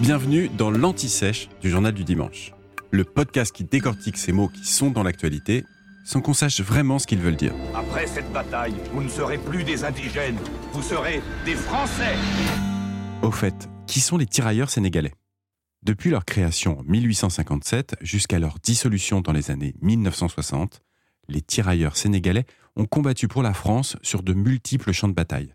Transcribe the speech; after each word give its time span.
Bienvenue 0.00 0.50
dans 0.50 0.70
l'Anti-Sèche 0.70 1.48
du 1.62 1.70
Journal 1.70 1.94
du 1.94 2.04
Dimanche, 2.04 2.52
le 2.90 3.02
podcast 3.02 3.50
qui 3.50 3.64
décortique 3.64 4.18
ces 4.18 4.30
mots 4.30 4.48
qui 4.48 4.66
sont 4.66 4.90
dans 4.90 5.02
l'actualité 5.02 5.64
sans 6.04 6.20
qu'on 6.20 6.34
sache 6.34 6.60
vraiment 6.60 6.98
ce 6.98 7.06
qu'ils 7.06 7.20
veulent 7.20 7.34
dire. 7.34 7.54
Après 7.74 8.06
cette 8.06 8.30
bataille, 8.30 8.74
vous 8.92 9.02
ne 9.02 9.08
serez 9.08 9.38
plus 9.38 9.64
des 9.64 9.84
indigènes, 9.84 10.36
vous 10.72 10.82
serez 10.82 11.22
des 11.46 11.54
Français 11.54 12.14
Au 13.22 13.30
fait, 13.30 13.70
qui 13.86 14.00
sont 14.00 14.18
les 14.18 14.26
tirailleurs 14.26 14.68
sénégalais? 14.68 15.14
Depuis 15.82 16.10
leur 16.10 16.26
création 16.26 16.80
en 16.80 16.82
1857 16.82 17.96
jusqu'à 18.02 18.38
leur 18.38 18.58
dissolution 18.62 19.22
dans 19.22 19.32
les 19.32 19.50
années 19.50 19.74
1960, 19.80 20.82
les 21.28 21.40
tirailleurs 21.40 21.96
sénégalais 21.96 22.44
ont 22.76 22.84
combattu 22.84 23.28
pour 23.28 23.42
la 23.42 23.54
France 23.54 23.96
sur 24.02 24.22
de 24.22 24.34
multiples 24.34 24.92
champs 24.92 25.08
de 25.08 25.14
bataille. 25.14 25.54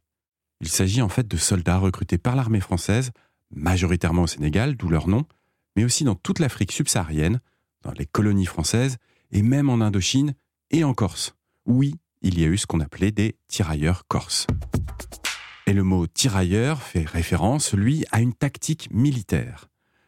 Il 0.62 0.68
s'agit 0.68 1.04
en 1.04 1.10
fait 1.10 1.28
de 1.28 1.38
soldats 1.38 1.78
recrutés 1.78 2.18
par 2.18 2.36
l'armée 2.36 2.60
française, 2.60 3.12
majoritairement 3.52 4.24
au 4.24 4.28
Sénégal, 4.28 4.76
d'où 4.76 4.90
leur 4.90 5.08
nom, 5.08 5.26
mais 5.76 5.84
aussi 5.86 6.04
dans 6.04 6.16
toute 6.16 6.40
l'Afrique 6.40 6.72
subsaharienne, 6.72 7.40
dans 7.82 7.92
les 7.92 8.06
colonies 8.06 8.46
françaises 8.46 8.98
et 9.32 9.42
même 9.42 9.70
en 9.70 9.82
Indochine 9.82 10.34
et 10.70 10.84
en 10.84 10.94
Corse. 10.94 11.36
Oui, 11.66 11.96
il 12.22 12.40
y 12.40 12.44
a 12.44 12.48
eu 12.48 12.58
ce 12.58 12.68
qu'on 12.68 12.80
appelait 12.80 13.12
des 13.12 13.36
tirailleurs 13.48 14.08
corses. 14.08 14.48
Et 15.68 15.74
le 15.74 15.84
mot 15.84 16.08
tirailleur 16.08 16.82
fait 16.82 17.06
référence, 17.06 17.74
lui, 17.74 18.06
à 18.12 18.22
une 18.22 18.34
tactique 18.34 18.90
militaire. 18.92 19.68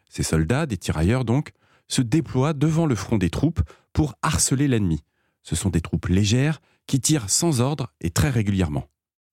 Ces 0.09 0.23
soldats, 0.23 0.66
des 0.66 0.77
tirailleurs 0.77 1.25
donc, 1.25 1.52
se 1.88 2.02
déploient 2.02 2.53
devant 2.53 2.85
le 2.85 2.95
front 2.95 3.17
des 3.17 3.30
troupes 3.30 3.61
pour 3.94 4.16
harceler 4.21 4.67
l'ennemi. 4.67 5.03
Ce 5.41 5.55
sont 5.55 5.69
des 5.69 5.81
troupes 5.81 6.07
légères 6.07 6.61
qui 6.88 6.99
tirent 6.99 7.30
sans 7.30 7.61
ordre 7.61 7.91
et 8.02 8.09
très 8.09 8.30
régulièrement. 8.30 8.88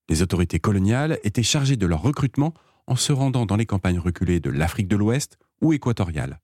Les 0.08 0.22
autorités 0.22 0.58
coloniales 0.58 1.18
étaient 1.22 1.42
chargées 1.42 1.76
de 1.76 1.86
leur 1.86 2.02
recrutement 2.02 2.54
en 2.90 2.96
se 2.96 3.12
rendant 3.12 3.46
dans 3.46 3.56
les 3.56 3.66
campagnes 3.66 4.00
reculées 4.00 4.40
de 4.40 4.50
l'Afrique 4.50 4.88
de 4.88 4.96
l'Ouest 4.96 5.38
ou 5.62 5.72
équatoriale. 5.72 6.40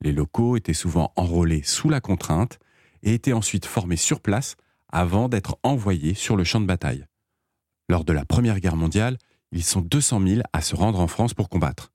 Les 0.00 0.12
locaux 0.12 0.56
étaient 0.56 0.72
souvent 0.72 1.12
enrôlés 1.14 1.62
sous 1.62 1.90
la 1.90 2.00
contrainte 2.00 2.58
et 3.02 3.12
étaient 3.12 3.34
ensuite 3.34 3.66
formés 3.66 3.96
sur 3.96 4.20
place 4.20 4.56
avant 4.88 5.28
d'être 5.28 5.58
envoyés 5.62 6.14
sur 6.14 6.36
le 6.36 6.44
champ 6.44 6.60
de 6.60 6.66
bataille. 6.66 7.04
Lors 7.90 8.04
de 8.04 8.14
la 8.14 8.24
Première 8.24 8.60
Guerre 8.60 8.76
mondiale, 8.76 9.18
ils 9.52 9.62
sont 9.62 9.82
200 9.82 10.26
000 10.26 10.40
à 10.54 10.62
se 10.62 10.74
rendre 10.74 11.00
en 11.00 11.06
France 11.06 11.34
pour 11.34 11.50
combattre. 11.50 11.92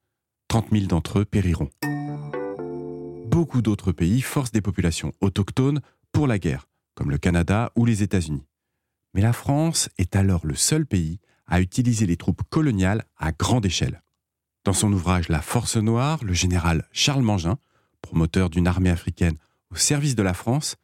30 0.49 0.67
000 0.71 0.85
d'entre 0.85 1.19
eux 1.19 1.25
périront. 1.25 1.69
Beaucoup 3.25 3.63
d'autres 3.63 3.91
pays 3.91 4.21
forcent 4.21 4.51
des 4.51 4.61
populations 4.61 5.13
autochtones 5.19 5.81
pour 6.11 6.27
la 6.27 6.37
guerre, 6.37 6.67
comme 6.93 7.09
le 7.09 7.17
Canada 7.17 7.71
ou 7.75 7.85
les 7.85 8.03
États-Unis. 8.03 8.45
Mais 9.15 9.21
la 9.21 9.33
France 9.33 9.89
est 9.97 10.15
alors 10.15 10.45
le 10.45 10.53
seul 10.53 10.85
pays 10.85 11.19
à 11.50 11.61
utiliser 11.61 12.05
les 12.05 12.17
troupes 12.17 12.44
coloniales 12.50 13.05
à 13.17 13.31
grande 13.31 13.66
échelle. 13.66 14.02
Dans 14.64 14.73
son 14.73 14.94
ouvrage 14.94 15.30
La 15.30 15.42
Force 15.42 15.78
Noire, 15.78 16.23
le 16.23 16.33
général 16.33 16.88
Charles 16.92 17.23
Mangin, 17.23 17.58
promoteur 18.02 18.50
d'une 18.50 18.67
armée 18.67 18.89
africaine 18.89 19.38
au 19.72 19.75
service 19.75 20.16
de 20.16 20.23
la 20.23 20.33
France, 20.33 20.77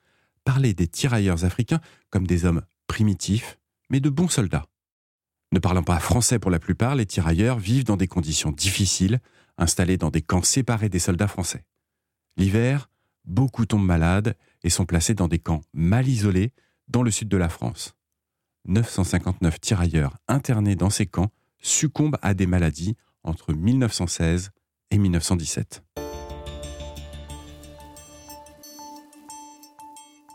parlait 0.44 0.74
des 0.74 0.88
tirailleurs 0.88 1.46
africains 1.46 1.82
comme 2.10 2.28
des 2.28 2.46
hommes 2.46 2.64
primitifs, 2.88 3.58
mais 3.90 4.00
de 4.00 4.10
bons 4.10 4.28
soldats. 4.28 4.68
Ne 5.52 5.60
parlant 5.60 5.84
pas 5.84 6.00
français 6.00 6.40
pour 6.40 6.52
la 6.52 6.60
plupart, 6.60 6.96
les 6.96 7.06
tirailleurs 7.06 7.60
vivent 7.60 7.86
dans 7.86 7.98
des 7.98 8.08
conditions 8.08 8.52
difficiles, 8.52 9.20
installés 9.58 9.98
dans 9.98 10.10
des 10.10 10.22
camps 10.22 10.44
séparés 10.44 10.90
des 10.90 11.00
soldats 11.00 11.28
français. 11.28 11.64
L'hiver, 12.38 12.90
beaucoup 13.24 13.66
tombent 13.66 13.86
malades 13.86 14.36
et 14.64 14.70
sont 14.70 14.86
placés 14.86 15.14
dans 15.14 15.28
des 15.28 15.40
camps 15.40 15.62
mal 15.74 16.08
isolés 16.08 16.52
dans 16.88 17.04
le 17.04 17.12
sud 17.12 17.28
de 17.30 17.38
la 17.38 17.50
France. 17.50 17.96
959 18.66 19.60
tirailleurs 19.60 20.18
internés 20.28 20.76
dans 20.76 20.90
ces 20.90 21.06
camps 21.06 21.32
succombent 21.60 22.18
à 22.22 22.34
des 22.34 22.48
maladies 22.48 22.96
entre 23.24 23.54
1916 23.54 24.52
et 24.92 24.98
1917. 24.98 25.84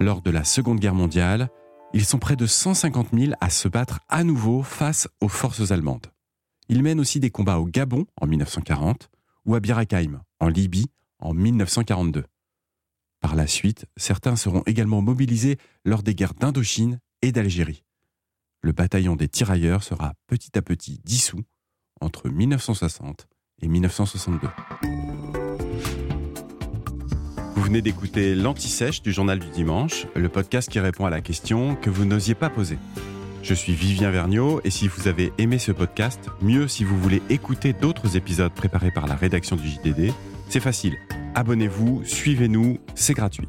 Lors 0.01 0.23
de 0.23 0.31
la 0.31 0.45
Seconde 0.45 0.81
Guerre 0.81 0.95
mondiale, 0.95 1.51
ils 1.93 2.07
sont 2.07 2.19
près 2.19 2.37
de 2.37 2.47
150 2.47 3.09
000 3.13 3.33
à 3.41 3.51
se 3.51 3.69
battre 3.69 4.01
à 4.09 4.25
nouveau 4.25 4.63
face 4.63 5.09
aux 5.21 5.29
forces 5.29 5.73
allemandes. 5.73 6.07
Ils 6.69 6.83
mènent 6.83 7.01
aussi 7.01 7.21
des 7.21 7.31
combats 7.31 7.59
au 7.59 7.67
Gabon 7.67 8.07
en 8.21 8.27
1940 8.27 9.11
ou 9.45 9.55
à 9.55 9.61
Bir 9.61 9.79
en 10.41 10.49
Libye 10.49 10.87
en 11.19 11.35
1942. 11.35 12.25
Par 13.21 13.35
la 13.35 13.47
suite, 13.47 13.87
certains 13.97 14.37
seront 14.37 14.63
également 14.67 15.03
mobilisés 15.03 15.59
lors 15.85 16.03
des 16.03 16.15
guerres 16.15 16.35
d'Indochine 16.35 17.01
et 17.23 17.33
d'Algérie. 17.33 17.85
Le 18.63 18.73
bataillon 18.73 19.17
des 19.17 19.29
tirailleurs 19.29 19.83
sera 19.83 20.13
petit 20.27 20.59
à 20.59 20.63
petit 20.63 21.01
dissous 21.05 21.41
entre 22.03 22.29
1960 22.29 23.27
et 23.63 23.69
1962. 23.69 24.49
Vous 27.55 27.63
venez 27.63 27.81
d'écouter 27.81 28.35
l'Anti-Sèche 28.35 29.01
du 29.01 29.13
Journal 29.13 29.39
du 29.39 29.49
Dimanche, 29.49 30.07
le 30.15 30.29
podcast 30.29 30.71
qui 30.71 30.79
répond 30.79 31.07
à 31.07 31.11
la 31.11 31.23
question 31.23 31.75
que 31.75 31.89
vous 31.89 32.05
n'osiez 32.05 32.35
pas 32.35 32.51
poser. 32.51 32.79
Je 33.43 33.55
suis 33.55 33.73
Vivien 33.73 34.11
Vergniaud 34.11 34.61
et 34.65 34.71
si 34.71 34.89
vous 34.89 35.09
avez 35.09 35.33
aimé 35.39 35.59
ce 35.59 35.73
podcast, 35.73 36.29
mieux 36.43 36.69
si 36.69 36.85
vous 36.85 36.99
voulez 36.99 37.23
écouter 37.31 37.73
d'autres 37.73 38.19
épisodes 38.19 38.53
préparés 38.53 38.91
par 38.91 39.07
la 39.07 39.15
rédaction 39.15 39.57
du 39.57 39.69
JDD, 39.69 40.13
c'est 40.51 40.61
facile. 40.61 40.99
Abonnez-vous, 41.35 42.03
suivez-nous, 42.05 42.79
c'est 42.95 43.15
gratuit. 43.15 43.49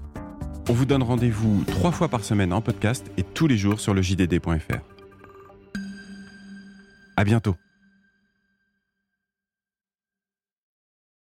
On 0.69 0.73
vous 0.73 0.85
donne 0.85 1.03
rendez-vous 1.03 1.65
trois 1.65 1.91
fois 1.91 2.07
par 2.07 2.23
semaine 2.23 2.53
en 2.53 2.61
podcast 2.61 3.11
et 3.17 3.23
tous 3.23 3.47
les 3.47 3.57
jours 3.57 3.81
sur 3.81 3.93
le 3.93 4.01
JDD.fr. 4.01 4.90
À 7.21 7.23
bientôt. 7.23 7.55